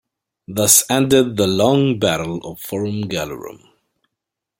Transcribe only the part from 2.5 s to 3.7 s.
Forum Gallorum.